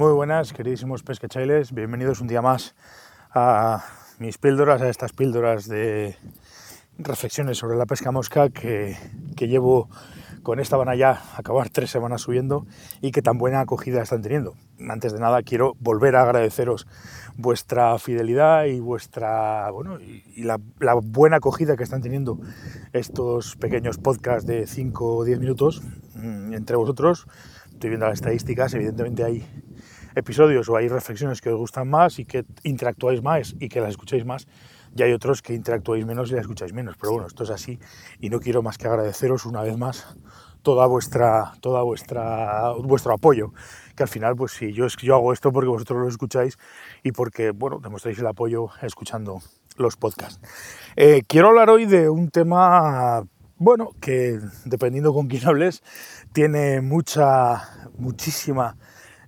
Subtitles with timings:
[0.00, 2.74] Muy buenas, queridísimos pescachailes, bienvenidos un día más
[3.34, 3.84] a
[4.18, 6.16] mis píldoras, a estas píldoras de
[6.96, 8.96] reflexiones sobre la pesca mosca que,
[9.36, 9.90] llevo
[10.42, 12.66] con esta van a ya acabar tres semanas subiendo
[13.02, 14.54] y que tan buena acogida están teniendo.
[14.88, 16.86] Antes de nada quiero volver a agradeceros
[17.36, 22.40] vuestra fidelidad y vuestra bueno y, la, la, buena acogida que están teniendo
[22.94, 25.82] estos pequeños podcasts de 5 o 10 minutos
[26.14, 27.26] mmm, entre vosotros.
[27.70, 29.46] Estoy viendo las estadísticas, evidentemente hay
[30.14, 33.90] episodios o hay reflexiones que os gustan más y que interactuáis más y que las
[33.90, 34.46] escucháis más
[34.96, 36.96] y hay otros que interactuáis menos y las escucháis menos.
[37.00, 37.78] Pero bueno, esto es así
[38.20, 40.16] y no quiero más que agradeceros una vez más
[40.62, 43.52] toda vuestra, toda vuestra, vuestro apoyo.
[43.96, 46.58] Que al final, pues sí, yo, yo hago esto porque vosotros lo escucháis
[47.02, 49.40] y porque, bueno, demostráis el apoyo escuchando
[49.76, 50.40] los podcasts.
[50.96, 53.24] Eh, quiero hablar hoy de un tema,
[53.56, 55.82] bueno, que dependiendo con quién hables,
[56.32, 58.76] tiene mucha, muchísima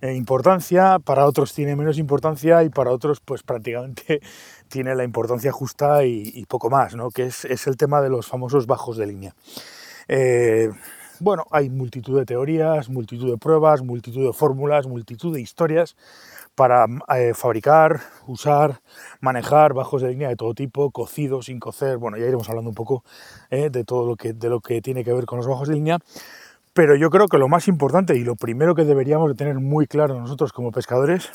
[0.03, 4.21] importancia, para otros tiene menos importancia y para otros pues prácticamente
[4.69, 7.11] tiene la importancia justa y, poco más, ¿no?
[7.11, 9.35] que es, es, el tema de los famosos bajos de línea.
[10.09, 10.71] Eh,
[11.21, 15.95] bueno, hay multitud de teorías, multitud de pruebas, multitud de fórmulas, multitud de historias
[16.55, 18.81] para eh, fabricar, usar,
[19.21, 22.75] manejar bajos de línea de todo tipo, cocidos, sin cocer, bueno, ya iremos hablando un
[22.75, 23.05] poco
[23.51, 25.75] eh, de todo lo que, de lo que tiene que ver con los bajos de
[25.75, 25.99] línea,
[26.75, 29.87] pero yo creo que lo más importante y lo primero que deberíamos de tener muy
[29.87, 31.31] claro nosotros como pescadores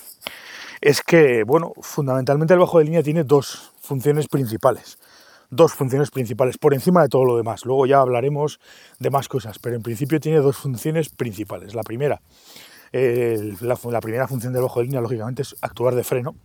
[0.81, 4.99] es que, bueno, fundamentalmente el bajo de línea tiene dos funciones principales.
[5.49, 7.65] Dos funciones principales por encima de todo lo demás.
[7.65, 8.59] Luego ya hablaremos
[8.99, 11.73] de más cosas, pero en principio tiene dos funciones principales.
[11.73, 12.21] La primera,
[12.91, 16.35] la, la, primera función del bajo de línea, lógicamente, es actuar de freno,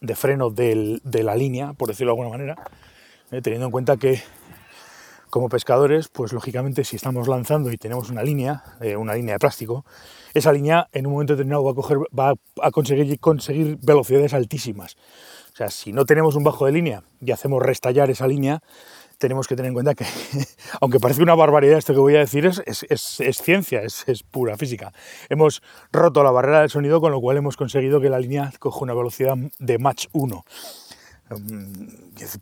[0.00, 2.56] de freno del, de la línea, por decirlo de alguna manera,
[3.30, 4.22] eh, teniendo en cuenta que
[5.30, 9.38] como pescadores, pues lógicamente si estamos lanzando y tenemos una línea, eh, una línea de
[9.38, 9.84] plástico,
[10.34, 12.34] esa línea en un momento determinado va a, coger, va
[12.70, 14.96] conseguir, velocidades altísimas.
[15.52, 18.62] O sea, si no tenemos un bajo de línea y hacemos restallar esa línea,
[19.18, 20.06] tenemos que tener en cuenta que,
[20.80, 24.92] aunque parece una barbaridad esto que voy a decir, es, es ciencia, es, pura física.
[25.28, 25.62] Hemos
[25.92, 28.94] roto la barrera del sonido, con lo cual hemos conseguido que la línea coja una
[28.94, 30.44] velocidad de Mach 1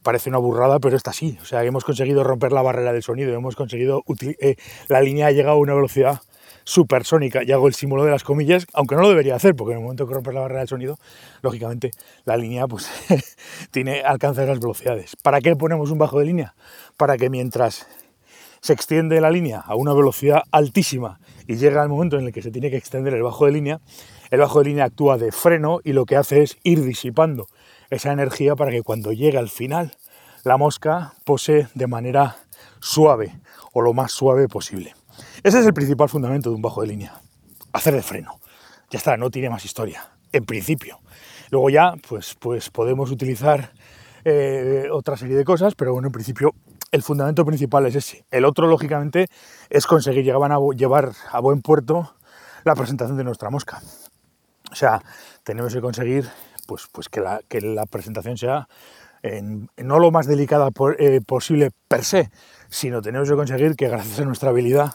[0.03, 1.39] parece una burrada, pero está así.
[1.43, 4.05] O sea, hemos conseguido romper la barrera del sonido, hemos conseguido,
[4.41, 4.57] eh,
[4.89, 6.21] la línea ha llegado a una velocidad
[6.65, 9.79] supersónica, y hago el símbolo de las comillas, aunque no lo debería hacer, porque en
[9.79, 10.99] el momento que rompes la barrera del sonido,
[11.41, 11.93] lógicamente
[12.27, 12.91] la línea pues
[13.71, 15.17] tiene alcanza esas velocidades.
[15.17, 16.55] ¿Para qué ponemos un bajo de línea?
[16.99, 17.87] Para que mientras
[18.61, 22.43] se extiende la línea a una velocidad altísima y llega el momento en el que
[22.43, 23.81] se tiene que extender el bajo de línea,
[24.31, 27.47] el bajo de línea actúa de freno y lo que hace es ir disipando
[27.91, 29.97] esa energía para que cuando llegue al final
[30.45, 32.37] la mosca pose de manera
[32.81, 33.41] suave
[33.73, 34.95] o lo más suave posible.
[35.43, 37.21] Ese es el principal fundamento de un bajo de línea,
[37.73, 38.41] hacer de freno.
[38.91, 41.01] Ya está, no tiene más historia, en principio.
[41.51, 43.73] Luego ya, pues, pues podemos utilizar
[44.25, 46.55] eh, otra serie de cosas, pero bueno, en principio
[46.91, 48.25] el fundamento principal es ese.
[48.31, 49.27] El otro, lógicamente,
[49.69, 52.15] es conseguir llevar a, llevar a buen puerto
[52.65, 53.83] la presentación de nuestra mosca.
[54.71, 55.03] O sea,
[55.45, 56.29] tenemos que conseguir
[56.69, 58.69] pues, pues que, la, que la presentación sea
[59.79, 60.69] no lo más delicada
[60.99, 62.31] eh, posible per se,
[62.69, 64.93] sino tenemos que conseguir que gracias a nuestra habilidad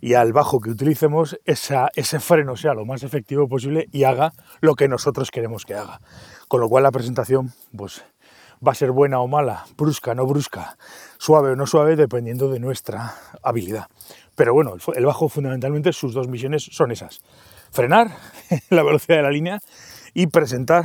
[0.00, 4.32] y al bajo que utilicemos, esa, ese freno sea lo más efectivo posible y haga
[4.60, 6.00] lo que nosotros queremos que haga.
[6.46, 8.04] Con lo cual la presentación pues,
[8.66, 10.78] va a ser buena o mala, brusca, no brusca,
[11.18, 13.88] suave o no suave, dependiendo de nuestra habilidad.
[14.36, 17.20] Pero bueno, el bajo fundamentalmente sus dos misiones son esas.
[17.72, 18.12] Frenar
[18.70, 19.58] la velocidad de la línea
[20.18, 20.84] y presentar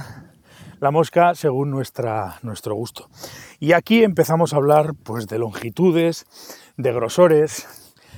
[0.80, 3.10] la mosca según nuestra, nuestro gusto.
[3.60, 6.28] Y aquí empezamos a hablar pues, de longitudes,
[6.78, 7.66] de grosores,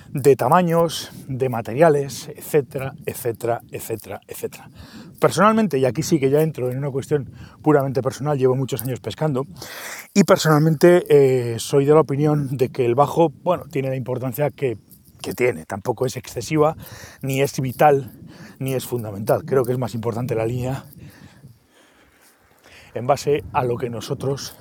[0.09, 4.70] de tamaños, de materiales, etcétera, etcétera, etcétera, etcétera.
[5.18, 9.00] Personalmente, y aquí sí que ya entro en una cuestión puramente personal, llevo muchos años
[9.00, 9.46] pescando,
[10.14, 14.50] y personalmente eh, soy de la opinión de que el bajo, bueno, tiene la importancia
[14.50, 14.78] que,
[15.22, 16.76] que tiene, tampoco es excesiva,
[17.22, 18.12] ni es vital,
[18.59, 19.44] ni es fundamental.
[19.46, 20.85] Creo que es más importante la línea
[22.94, 24.56] en base a lo que nosotros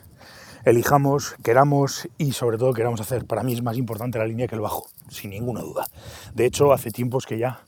[0.64, 3.26] elijamos, queramos y sobre todo queramos hacer.
[3.26, 5.86] Para mí es más importante la línea que el bajo, sin ninguna duda.
[6.34, 7.60] De hecho, hace tiempos que ya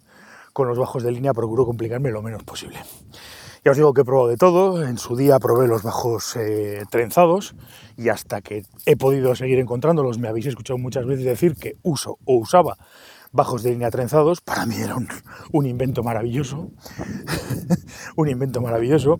[0.53, 2.79] con los bajos de línea procuro complicarme lo menos posible.
[3.67, 6.85] Ya os digo que he probado de todo, en su día probé los bajos eh,
[6.89, 7.57] trenzados
[7.97, 12.17] y hasta que he podido seguir encontrándolos, me habéis escuchado muchas veces decir que uso
[12.25, 12.77] o usaba
[13.33, 14.95] bajos de línea trenzados, para mí era
[15.53, 16.71] un, invento maravilloso,
[18.17, 19.19] un invento maravilloso.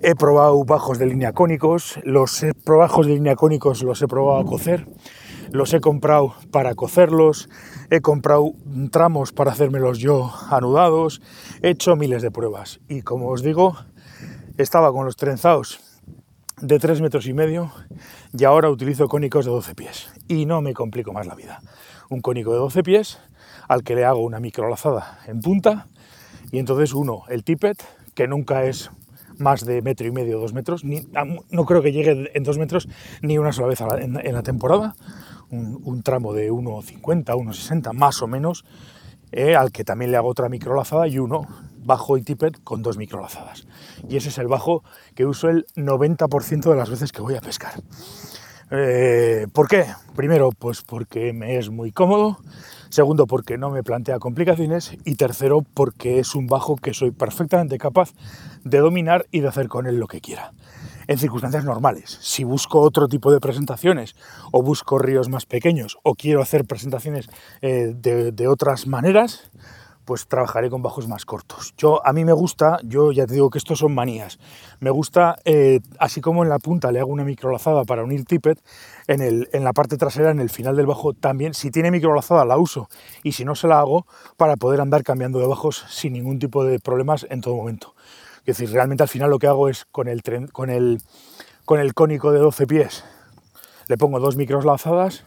[0.00, 4.46] He probado bajos de línea cónicos, los bajos de línea cónicos los he probado a
[4.46, 4.86] cocer,
[5.52, 7.48] los he comprado para cocerlos,
[7.90, 8.52] he comprado
[8.90, 11.20] tramos para hacérmelos yo anudados,
[11.62, 13.76] he hecho miles de pruebas y como os digo,
[14.56, 15.80] estaba con los trenzados
[16.60, 17.72] de 3 metros y medio
[18.36, 21.60] y ahora utilizo cónicos de 12 pies y no me complico más la vida.
[22.08, 23.18] Un cónico de 12 pies
[23.68, 25.86] al que le hago una microlazada en punta
[26.50, 27.82] y entonces uno, el tippet,
[28.14, 28.90] que nunca es
[29.38, 31.02] más de metro y medio, dos metros, ni,
[31.50, 32.88] no creo que llegue en dos metros
[33.22, 34.94] ni una sola vez en, la temporada,
[35.52, 38.64] un, tramo de 1,50, 1,60 más o menos,
[39.30, 41.46] eh, al que también le hago otra microlazada y uno
[41.84, 43.66] bajo y tippet con dos microlazadas.
[44.08, 44.82] Y ese es el bajo
[45.14, 47.74] que uso el 90% de las veces que voy a pescar.
[48.70, 49.86] Eh, ¿Por qué?
[50.16, 52.38] Primero, pues porque me es muy cómodo.
[52.88, 54.96] Segundo, porque no me plantea complicaciones.
[55.04, 58.12] Y tercero, porque es un bajo que soy perfectamente capaz
[58.64, 60.52] de dominar y de hacer con él lo que quiera.
[61.06, 64.14] En circunstancias normales, si busco otro tipo de presentaciones
[64.52, 67.28] o busco ríos más pequeños o quiero hacer presentaciones
[67.60, 69.50] eh, de otras maneras,
[70.04, 71.74] pues trabajaré con bajos más cortos.
[71.76, 74.38] Yo, a mí me gusta, yo ya te digo que estos son manías,
[74.80, 78.58] me gusta, eh, así como en la punta le hago una microlazada para unir tippet,
[79.06, 82.44] en, el, en la parte trasera, en el final del bajo, también, si tiene microlazada
[82.44, 82.88] la uso,
[83.22, 84.06] y si no se la hago,
[84.36, 87.94] para poder andar cambiando de bajos sin ningún tipo de problemas en todo momento.
[88.44, 90.22] Es decir, realmente al final lo que hago es con el,
[90.52, 91.00] con el,
[91.64, 93.04] con el cónico de 12 pies,
[93.88, 95.24] le pongo dos microlazadas,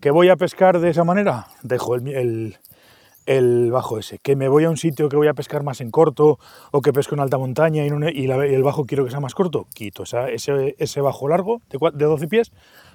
[0.00, 2.58] que voy a pescar de esa manera, dejo el
[3.26, 4.18] el bajo ese.
[4.18, 6.38] Que me voy a un sitio que voy a pescar más en corto
[6.70, 10.04] o que pesco en alta montaña y, el bajo quiero que sea más corto, quito
[10.04, 12.52] ese, bajo largo de, 12 pies,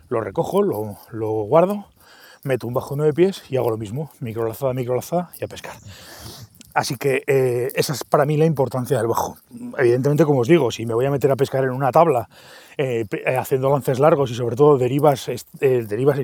[0.10, 1.86] lo recojo, lo, guardo,
[2.44, 5.76] meto un bajo de 9 pies y hago lo mismo, microlazada, microlazada y a pescar.
[6.74, 9.38] Así que eh, esa es para mí la importancia del bajo.
[9.78, 12.30] Evidentemente, como os digo, si me voy a meter a pescar en una tabla,
[12.78, 15.30] eh, eh, haciendo lances largos y sobre todo derivas,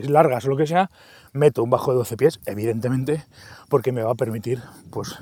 [0.08, 0.90] largas o lo que sea,
[1.34, 3.26] meto un bajo de 12 pies, evidentemente,
[3.70, 5.18] porque me va a permitir pues,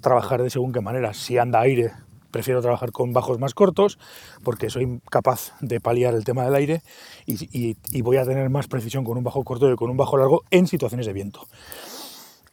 [0.00, 1.12] trabajar de según qué manera.
[1.12, 1.92] Si anda aire,
[2.30, 3.98] prefiero trabajar con bajos más cortos,
[4.42, 6.82] porque soy capaz de paliar el tema del aire
[7.26, 10.16] y, y voy a tener más precisión con un bajo corto que con un bajo
[10.16, 11.46] largo en situaciones de viento.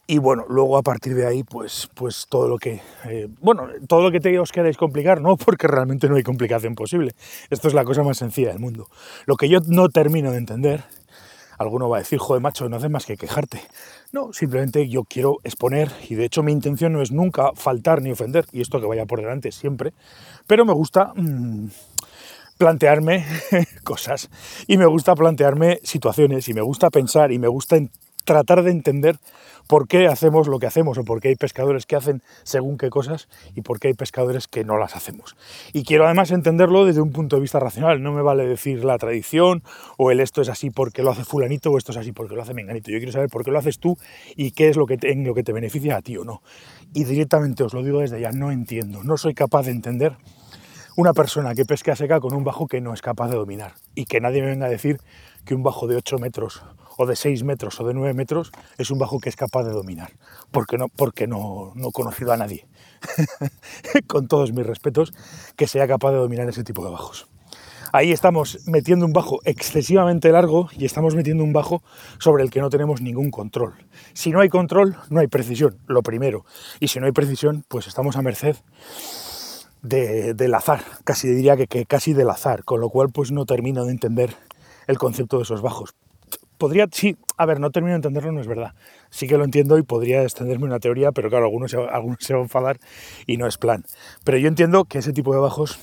[0.06, 4.02] Y bueno, luego a partir de ahí, pues, pues todo lo que, eh, bueno, todo
[4.02, 7.12] lo que te os queráis complicar, no, porque realmente no hay complicación posible.
[7.50, 8.88] Esto es la cosa más sencilla del mundo.
[9.26, 10.82] Lo que yo no termino de entender,
[11.56, 13.60] alguno va a decir, joder, macho, no haces más que quejarte.
[14.10, 18.10] No, simplemente yo quiero exponer, y de hecho mi intención no es nunca faltar ni
[18.10, 19.92] ofender, y esto que vaya por delante siempre,
[20.46, 21.12] pero me gusta...
[21.14, 21.68] Mm,
[22.58, 23.26] plantearme
[23.82, 24.30] cosas
[24.68, 27.76] y me gusta plantearme situaciones y me gusta pensar y me gusta
[28.24, 29.18] tratar de entender
[29.66, 32.90] por qué hacemos lo que hacemos o por qué hay pescadores que hacen según qué
[32.90, 35.36] cosas y por qué hay pescadores que no las hacemos.
[35.72, 38.98] Y quiero además entenderlo desde un punto de vista racional, no me vale decir la
[38.98, 39.62] tradición
[39.96, 42.42] o el esto es así porque lo hace fulanito o esto es así porque lo
[42.42, 42.90] hace menganito.
[42.90, 43.96] Yo quiero saber por qué lo haces tú
[44.36, 46.42] y qué es lo que te, en lo que te beneficia a ti o no.
[46.92, 50.16] Y directamente os lo digo desde ya, no entiendo, no soy capaz de entender
[50.96, 54.04] una persona que pesca seca con un bajo que no es capaz de dominar y
[54.04, 54.98] que nadie me venga a decir
[55.46, 56.62] que un bajo de 8 metros
[56.96, 59.72] o de 6 metros o de 9 metros es un bajo que es capaz de
[59.72, 60.12] dominar,
[60.50, 62.66] porque no, porque no, no he conocido a nadie,
[64.06, 65.12] con todos mis respetos,
[65.56, 67.28] que sea capaz de dominar ese tipo de bajos.
[67.94, 71.82] Ahí estamos metiendo un bajo excesivamente largo y estamos metiendo un bajo
[72.18, 73.74] sobre el que no tenemos ningún control.
[74.14, 76.46] Si no hay control, no hay precisión, lo primero.
[76.80, 78.56] Y si no hay precisión, pues estamos a merced
[79.82, 83.84] del azar, casi diría que, que, casi del azar, con lo cual pues no termino
[83.84, 84.36] de entender
[84.86, 85.94] el concepto de esos bajos
[86.62, 88.74] podría, sí, a ver, no termino de entenderlo, no es verdad.
[89.10, 92.38] Sí que lo entiendo y podría extenderme una teoría, pero claro, algunos se, van a
[92.40, 92.78] enfadar
[93.26, 93.84] y no es plan.
[94.22, 95.80] Pero yo entiendo que ese tipo de bajos,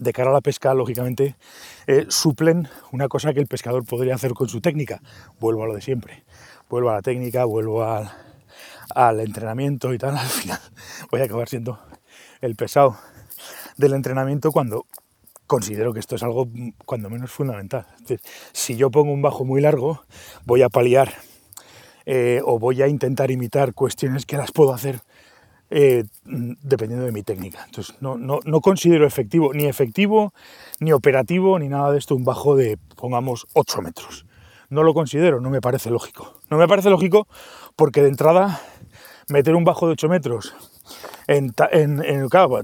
[0.00, 1.36] de cara a la pesca, lógicamente,
[1.86, 5.00] eh, suplen una cosa que el pescador podría hacer con su técnica.
[5.38, 6.24] Vuelvo a lo de siempre.
[6.68, 10.16] Vuelvo a la técnica, vuelvo al entrenamiento y tal.
[10.18, 10.58] Al final
[11.12, 11.78] voy a acabar siendo
[12.40, 12.96] el pesado
[13.76, 14.86] del entrenamiento cuando
[15.46, 17.86] considero que esto es algo mm, cuando menos fundamental.
[18.52, 20.02] si yo pongo un bajo muy largo,
[20.44, 21.14] voy a paliar
[22.06, 25.00] eh, o voy a intentar imitar cuestiones que las puedo hacer
[25.70, 27.64] eh, mm, dependiendo de mi técnica.
[27.64, 30.32] Entonces, no, no, no, considero efectivo, ni efectivo,
[30.80, 34.26] ni operativo, ni nada de esto, un bajo de, pongamos, 8 metros.
[34.70, 36.40] No lo considero, no me parece lógico.
[36.50, 37.28] No me parece lógico
[37.76, 38.60] porque de entrada
[39.28, 40.54] meter un bajo de 8 metros
[41.26, 41.52] en,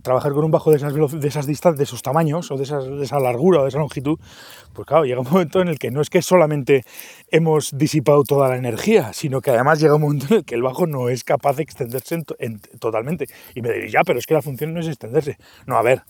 [0.03, 3.19] trabajar con un bajo de esas, de esas distancias, de esos tamaños, o de, esa
[3.19, 4.19] largura, o de esa longitud,
[4.73, 6.85] pues claro, llega un momento en el que no es que solamente
[7.31, 10.63] hemos disipado toda la energía, sino que además llega un momento en el que el
[10.63, 12.23] bajo no es capaz de extenderse
[12.79, 13.27] totalmente.
[13.55, 15.39] Y me diréis, ya, pero es que la función no es extenderse.
[15.67, 16.03] No, a ver,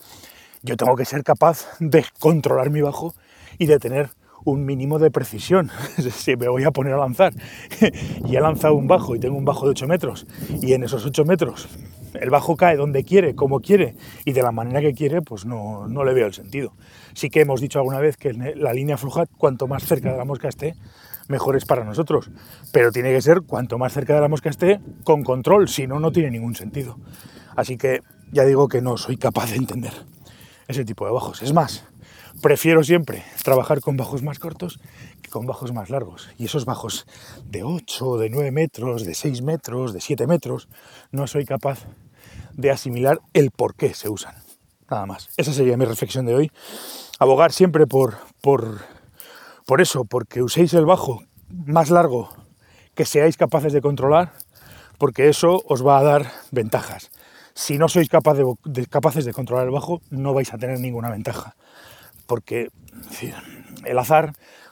[0.61, 3.15] yo tengo que ser capaz de controlar mi bajo
[3.57, 4.09] y de tener
[4.43, 5.69] un mínimo de precisión.
[6.11, 7.33] si me voy a poner a lanzar
[8.25, 10.27] y he lanzado un bajo y tengo un bajo de 8 metros
[10.61, 11.69] y en esos 8 metros
[12.13, 15.87] el bajo cae donde quiere, como quiere y de la manera que quiere, pues no,
[15.87, 16.73] no le veo el sentido.
[17.13, 20.25] Sí que hemos dicho alguna vez que la línea floja, cuanto más cerca de la
[20.25, 20.75] mosca esté,
[21.27, 22.29] mejor es para nosotros.
[22.71, 25.99] Pero tiene que ser cuanto más cerca de la mosca esté, con control, si no,
[25.99, 26.97] no tiene ningún sentido.
[27.55, 28.01] Así que
[28.31, 29.93] ya digo que no soy capaz de entender
[30.67, 31.41] ese tipo de bajos.
[31.41, 31.85] Es más,
[32.41, 34.79] prefiero siempre trabajar con bajos más cortos
[35.31, 36.29] con bajos más largos.
[36.37, 37.07] Y esos bajos
[37.45, 40.69] de 8, de 9 metros, de 6 metros, de 7 metros,
[41.11, 41.87] no soy capaz
[42.53, 44.35] de asimilar el por qué se usan.
[44.89, 45.29] Nada más.
[45.37, 46.51] Esa sería mi reflexión de hoy.
[47.17, 48.81] Abogar siempre por, por,
[49.65, 52.29] por eso, porque uséis el bajo más largo
[52.93, 54.33] que seáis capaces de controlar,
[54.97, 57.09] porque eso os va a dar ventajas.
[57.53, 61.55] Si no sois capaces de controlar el bajo, no vais a tener ninguna ventaja
[62.31, 62.69] porque
[63.83, 64.31] el azar,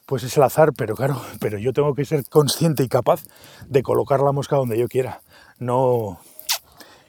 [0.10, 3.26] pues es el azar, pero claro, pero yo tengo que ser consciente y capaz
[3.68, 5.22] de colocar la mosca donde yo quiera,
[5.60, 6.20] no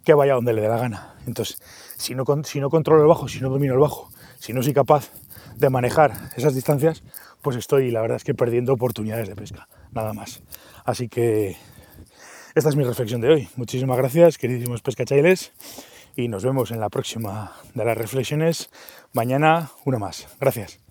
[0.05, 1.15] que vaya donde le dé la gana.
[1.27, 1.63] Entonces,
[1.97, 4.75] si no, si no controlo el bajo, si no domino el bajo, si no soy
[4.75, 5.11] capaz
[5.57, 7.03] de manejar esas distancias,
[7.41, 10.43] pues estoy, la verdad es que perdiendo oportunidades de pesca, nada más.
[10.85, 11.57] Así que
[12.55, 13.49] esta es mi reflexión de hoy.
[13.57, 15.53] Muchísimas gracias, queridísimos pescachailes
[16.17, 18.69] y nos vemos en la próxima de las reflexiones.
[19.15, 20.29] Mañana una más.
[20.39, 20.90] Gracias.